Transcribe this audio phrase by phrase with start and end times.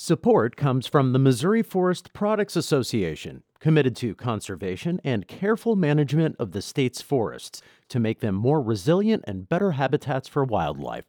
[0.00, 6.52] Support comes from the Missouri Forest Products Association, committed to conservation and careful management of
[6.52, 11.06] the state's forests to make them more resilient and better habitats for wildlife.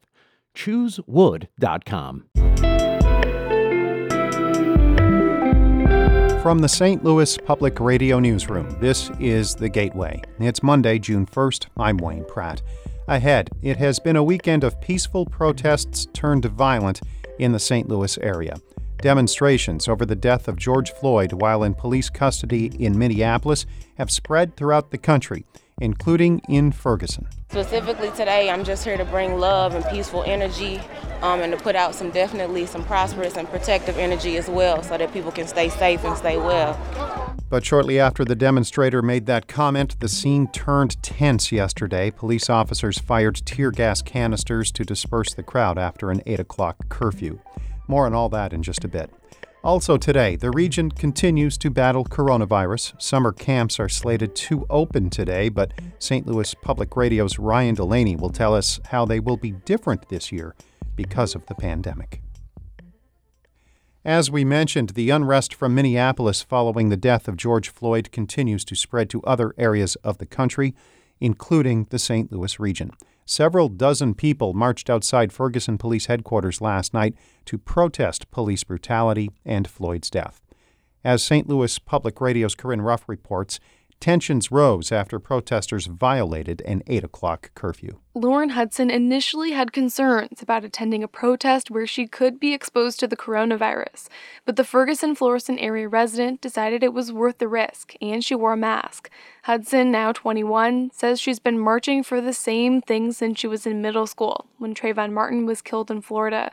[0.56, 2.24] ChooseWood.com.
[6.42, 7.04] From the St.
[7.04, 10.20] Louis Public Radio Newsroom, this is The Gateway.
[10.40, 11.66] It's Monday, June 1st.
[11.76, 12.60] I'm Wayne Pratt.
[13.06, 17.00] Ahead, it has been a weekend of peaceful protests turned violent
[17.38, 17.88] in the St.
[17.88, 18.56] Louis area.
[19.00, 23.64] Demonstrations over the death of George Floyd while in police custody in Minneapolis
[23.96, 25.46] have spread throughout the country,
[25.80, 27.26] including in Ferguson.
[27.48, 30.82] Specifically today, I'm just here to bring love and peaceful energy
[31.22, 34.98] um, and to put out some definitely some prosperous and protective energy as well so
[34.98, 36.78] that people can stay safe and stay well.
[37.48, 42.10] But shortly after the demonstrator made that comment, the scene turned tense yesterday.
[42.10, 47.40] Police officers fired tear gas canisters to disperse the crowd after an 8 o'clock curfew.
[47.90, 49.10] More on all that in just a bit.
[49.64, 53.02] Also today, the region continues to battle coronavirus.
[53.02, 56.24] Summer camps are slated to open today, but St.
[56.24, 60.54] Louis Public Radio's Ryan Delaney will tell us how they will be different this year
[60.94, 62.22] because of the pandemic.
[64.04, 68.76] As we mentioned, the unrest from Minneapolis following the death of George Floyd continues to
[68.76, 70.76] spread to other areas of the country,
[71.20, 72.32] including the St.
[72.32, 72.90] Louis region.
[73.24, 79.68] Several dozen people marched outside Ferguson Police Headquarters last night to protest police brutality and
[79.68, 80.40] Floyd's death.
[81.04, 81.48] As St.
[81.48, 83.60] Louis Public Radio's Corinne Ruff reports,
[84.00, 87.98] Tensions rose after protesters violated an 8 o'clock curfew.
[88.14, 93.06] Lauren Hudson initially had concerns about attending a protest where she could be exposed to
[93.06, 94.08] the coronavirus,
[94.46, 98.54] but the Ferguson Florissant area resident decided it was worth the risk and she wore
[98.54, 99.10] a mask.
[99.42, 103.82] Hudson, now 21, says she's been marching for the same thing since she was in
[103.82, 106.52] middle school when Trayvon Martin was killed in Florida.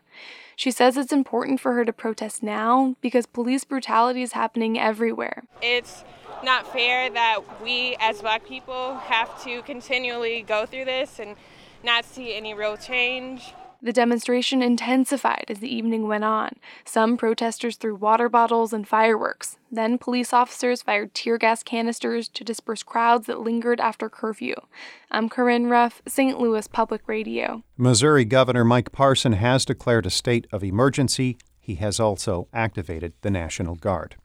[0.58, 5.45] She says it's important for her to protest now because police brutality is happening everywhere.
[5.61, 6.04] It's
[6.43, 11.36] not fair that we as black people have to continually go through this and
[11.83, 13.53] not see any real change.
[13.80, 16.53] The demonstration intensified as the evening went on.
[16.83, 19.58] Some protesters threw water bottles and fireworks.
[19.71, 24.55] Then police officers fired tear gas canisters to disperse crowds that lingered after curfew.
[25.11, 26.39] I'm Corinne Ruff, St.
[26.39, 27.64] Louis Public Radio.
[27.77, 31.37] Missouri Governor Mike Parson has declared a state of emergency.
[31.59, 34.15] He has also activated the National Guard.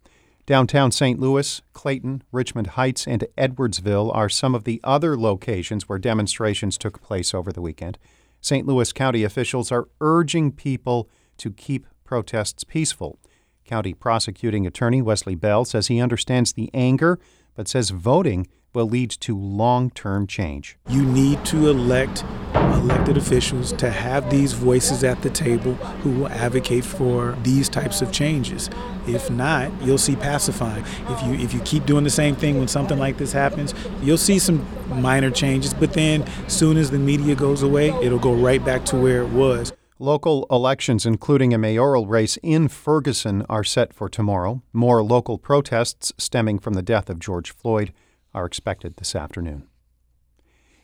[0.44, 1.20] Downtown St.
[1.20, 7.00] Louis, Clayton, Richmond Heights, and Edwardsville are some of the other locations where demonstrations took
[7.00, 7.96] place over the weekend.
[8.40, 8.66] St.
[8.66, 11.08] Louis County officials are urging people
[11.38, 13.20] to keep protests peaceful.
[13.64, 17.20] County prosecuting attorney Wesley Bell says he understands the anger,
[17.54, 20.76] but says voting will lead to long term change.
[20.88, 22.24] You need to elect
[22.54, 28.02] elected officials to have these voices at the table who will advocate for these types
[28.02, 28.68] of changes.
[29.06, 30.84] If not, you'll see pacifying.
[31.08, 34.18] If you if you keep doing the same thing when something like this happens, you'll
[34.18, 34.66] see some
[35.00, 38.96] minor changes, but then soon as the media goes away, it'll go right back to
[38.96, 39.72] where it was.
[39.98, 44.60] Local elections, including a mayoral race in Ferguson, are set for tomorrow.
[44.72, 47.92] More local protests stemming from the death of George Floyd
[48.34, 49.68] are expected this afternoon.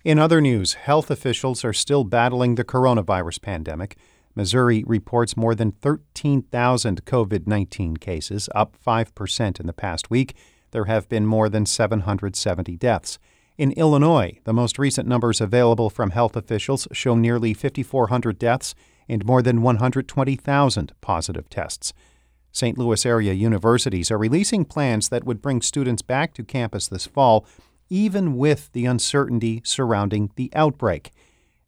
[0.05, 3.97] In other news, health officials are still battling the coronavirus pandemic.
[4.35, 10.37] Missouri reports more than 13,000 COVID 19 cases, up 5% in the past week.
[10.71, 13.19] There have been more than 770 deaths.
[13.57, 18.77] In Illinois, the most recent numbers available from health officials show nearly 5,400 deaths
[19.09, 21.93] and more than 120,000 positive tests.
[22.53, 22.77] St.
[22.79, 27.47] Louis area universities are releasing plans that would bring students back to campus this fall
[27.91, 31.11] even with the uncertainty surrounding the outbreak.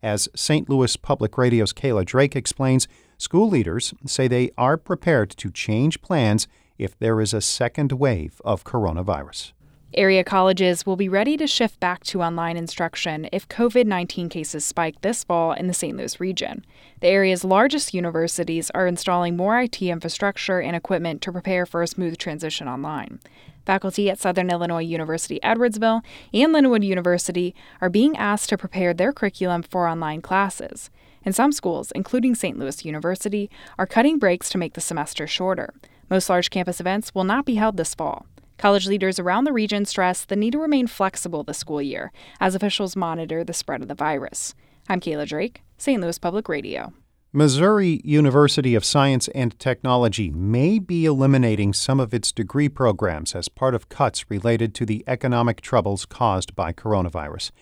[0.03, 0.69] As St.
[0.69, 6.49] Louis Public Radio's Kayla Drake explains, school leaders say they are prepared to change plans
[6.79, 9.53] if there is a second wave of coronavirus.
[9.95, 14.65] Area colleges will be ready to shift back to online instruction if COVID 19 cases
[14.65, 15.97] spike this fall in the St.
[15.97, 16.65] Louis region.
[17.01, 21.89] The area's largest universities are installing more IT infrastructure and equipment to prepare for a
[21.89, 23.19] smooth transition online.
[23.67, 29.13] Faculty at Southern Illinois University Edwardsville and Lindenwood University are being asked to prepare their
[29.13, 30.91] curriculum for online classes.
[31.25, 32.57] And some schools, including St.
[32.57, 35.75] Louis University, are cutting breaks to make the semester shorter.
[36.09, 38.27] Most large campus events will not be held this fall.
[38.61, 42.55] College leaders around the region stress the need to remain flexible this school year as
[42.55, 44.55] officials monitor the spread of the virus.
[44.87, 45.99] I'm Kayla Drake, St.
[45.99, 46.93] Louis Public Radio.
[47.33, 53.49] Missouri University of Science and Technology may be eliminating some of its degree programs as
[53.49, 57.53] part of cuts related to the economic troubles caused by coronavirus.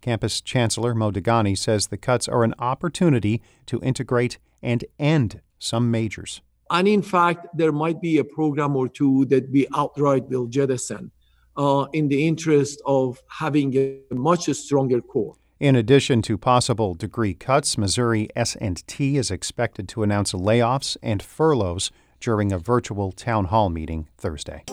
[0.00, 5.88] Campus Chancellor Mo Dehghani says the cuts are an opportunity to integrate and end some
[5.88, 6.40] majors.
[6.70, 11.10] And in fact, there might be a program or two that we outright will jettison
[11.56, 15.34] uh, in the interest of having a much stronger core.
[15.60, 21.90] In addition to possible degree cuts, Missouri S&T is expected to announce layoffs and furloughs
[22.20, 24.64] during a virtual town hall meeting Thursday.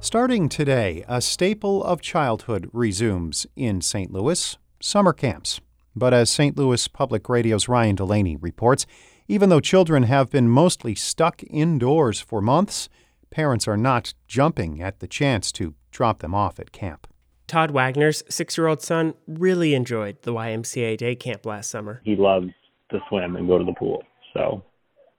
[0.00, 4.12] Starting today, a staple of childhood resumes in St.
[4.12, 5.60] Louis summer camps.
[5.94, 6.56] But as St.
[6.56, 8.86] Louis Public Radio's Ryan Delaney reports,
[9.28, 12.88] even though children have been mostly stuck indoors for months,
[13.30, 17.06] parents are not jumping at the chance to drop them off at camp.
[17.46, 22.00] Todd Wagner's six year old son really enjoyed the YMCA day camp last summer.
[22.04, 22.48] He loves
[22.90, 24.02] to swim and go to the pool.
[24.32, 24.62] So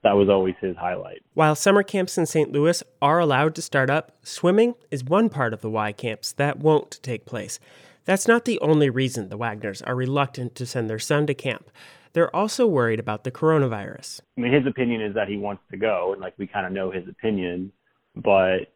[0.04, 1.21] that was always his highlight.
[1.33, 2.51] While summer camps in St.
[2.51, 6.59] Louis are allowed to start up, swimming is one part of the Y camps that
[6.59, 7.59] won't take place.
[8.06, 11.70] That's not the only reason the Wagners are reluctant to send their son to camp.
[12.14, 14.22] They're also worried about the coronavirus.
[14.38, 16.72] I mean, his opinion is that he wants to go, and like we kind of
[16.72, 17.72] know his opinion,
[18.16, 18.72] but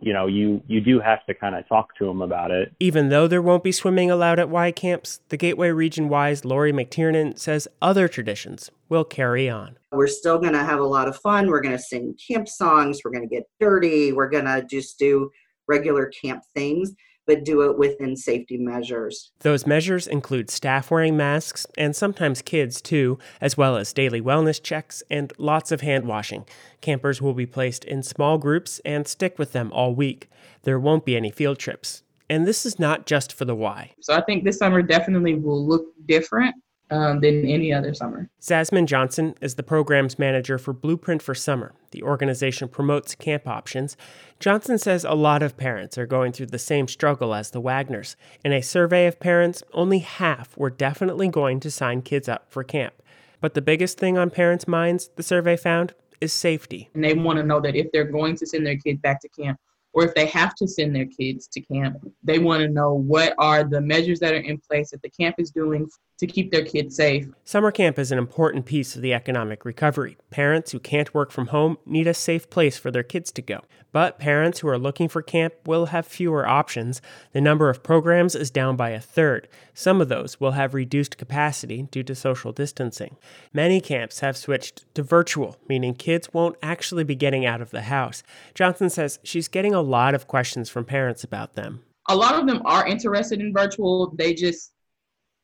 [0.00, 2.74] you know, you you do have to kind of talk to him about it.
[2.80, 6.72] Even though there won't be swimming allowed at Y camps, the Gateway Region Y's Lori
[6.72, 9.78] McTiernan says other traditions will carry on.
[9.92, 11.46] We're still going to have a lot of fun.
[11.46, 13.00] We're going to sing camp songs.
[13.04, 14.12] We're going to get dirty.
[14.12, 15.30] We're going to just do
[15.68, 16.92] regular camp things
[17.34, 19.32] but do it within safety measures.
[19.40, 24.62] Those measures include staff wearing masks and sometimes kids too, as well as daily wellness
[24.62, 26.44] checks and lots of hand washing.
[26.80, 30.28] Campers will be placed in small groups and stick with them all week.
[30.64, 32.02] There won't be any field trips.
[32.28, 33.92] And this is not just for the Y.
[34.00, 36.54] So I think this summer definitely will look different
[36.92, 38.28] um, than any other summer.
[38.40, 41.72] Zasmine Johnson is the program's manager for Blueprint for Summer.
[41.90, 43.96] The organization promotes camp options.
[44.38, 48.16] Johnson says a lot of parents are going through the same struggle as the Wagners.
[48.44, 52.62] In a survey of parents, only half were definitely going to sign kids up for
[52.62, 52.94] camp.
[53.40, 56.90] But the biggest thing on parents' minds, the survey found, is safety.
[56.94, 59.28] And they want to know that if they're going to send their kids back to
[59.28, 59.58] camp,
[59.92, 63.34] or if they have to send their kids to camp, they want to know what
[63.38, 66.64] are the measures that are in place that the camp is doing to keep their
[66.64, 67.26] kids safe.
[67.44, 70.16] Summer camp is an important piece of the economic recovery.
[70.30, 73.62] Parents who can't work from home need a safe place for their kids to go.
[73.90, 77.02] But parents who are looking for camp will have fewer options.
[77.32, 79.48] The number of programs is down by a third.
[79.74, 83.16] Some of those will have reduced capacity due to social distancing.
[83.52, 87.82] Many camps have switched to virtual, meaning kids won't actually be getting out of the
[87.82, 88.22] house.
[88.54, 91.82] Johnson says she's getting a lot of questions from parents about them.
[92.08, 94.14] A lot of them are interested in virtual.
[94.16, 94.72] They just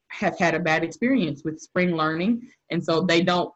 [0.09, 3.53] have had a bad experience with spring learning, and so they don't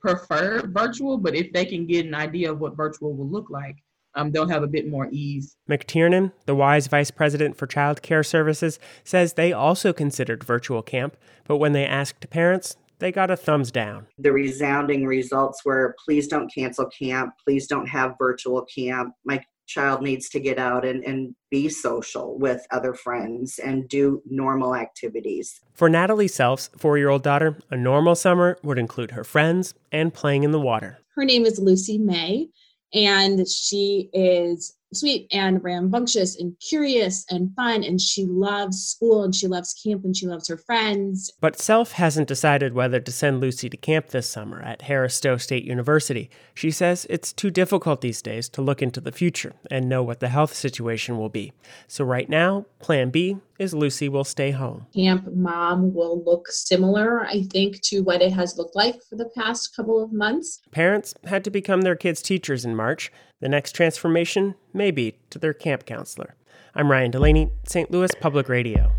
[0.00, 1.18] prefer virtual.
[1.18, 3.76] But if they can get an idea of what virtual will look like,
[4.14, 5.56] um, they'll have a bit more ease.
[5.68, 11.16] McTiernan, the Y's Vice President for Child Care Services, says they also considered virtual camp,
[11.46, 14.06] but when they asked parents, they got a thumbs down.
[14.18, 19.14] The resounding results were please don't cancel camp, please don't have virtual camp.
[19.24, 24.22] My child needs to get out and, and be social with other friends and do
[24.28, 25.60] normal activities.
[25.74, 30.12] For Natalie Self's four year old daughter, a normal summer would include her friends and
[30.12, 30.98] playing in the water.
[31.14, 32.48] Her name is Lucy May,
[32.94, 39.34] and she is sweet and rambunctious and curious and fun and she loves school and
[39.34, 41.32] she loves camp and she loves her friends.
[41.40, 45.36] But Self hasn't decided whether to send Lucy to camp this summer at Harris Stowe
[45.36, 46.30] State University.
[46.54, 50.20] She says it's too difficult these days to look into the future and know what
[50.20, 51.52] the health situation will be.
[51.88, 54.86] So right now, plan B is Lucy will stay home.
[54.94, 59.30] Camp mom will look similar, I think, to what it has looked like for the
[59.36, 60.60] past couple of months.
[60.70, 63.10] Parents had to become their kids' teachers in March.
[63.42, 66.36] The next transformation may be to their camp counselor.
[66.76, 67.90] I'm Ryan Delaney, St.
[67.90, 68.92] Louis Public Radio.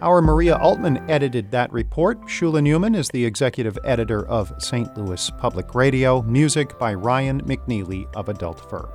[0.00, 2.22] Our Maria Altman edited that report.
[2.22, 4.96] Shula Neuman is the executive editor of St.
[4.96, 6.22] Louis Public Radio.
[6.22, 8.88] Music by Ryan McNeely of Adult Fur.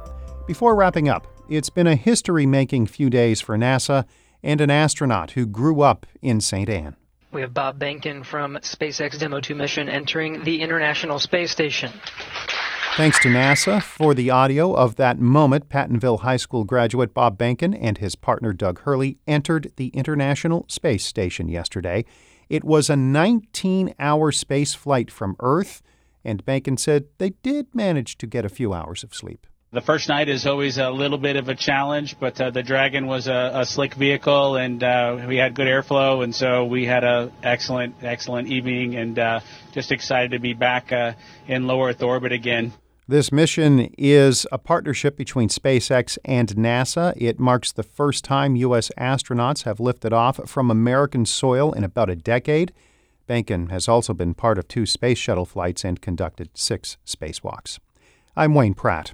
[0.48, 4.03] Before wrapping up, it's been a history making few days for NASA
[4.41, 6.70] and an astronaut who grew up in St.
[6.70, 6.96] Ann.
[7.31, 11.91] We have Bob Behnken from SpaceX Demo 2 mission entering the International Space Station.
[12.98, 17.77] Thanks to NASA for the audio of that moment, Pattonville High School graduate Bob Behnken
[17.79, 22.03] and his partner Doug Hurley entered the International Space Station yesterday.
[22.50, 25.83] It was a 19 hour space flight from Earth,
[26.25, 29.45] and Behnken said they did manage to get a few hours of sleep.
[29.72, 33.06] The first night is always a little bit of a challenge, but uh, the Dragon
[33.06, 37.04] was a, a slick vehicle, and uh, we had good airflow, and so we had
[37.04, 41.14] an excellent, excellent evening, and uh, just excited to be back uh,
[41.48, 42.74] in low Earth orbit again.
[43.08, 47.14] This mission is a partnership between SpaceX and NASA.
[47.16, 48.90] It marks the first time U.S.
[48.98, 52.74] astronauts have lifted off from American soil in about a decade.
[53.30, 57.78] Behnken has also been part of two space shuttle flights and conducted six spacewalks.
[58.36, 59.14] I'm Wayne Pratt.